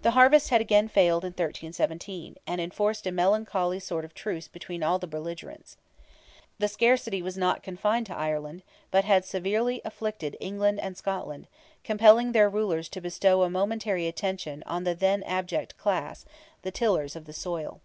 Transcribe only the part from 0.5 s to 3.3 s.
again failed in 1317, and enforced a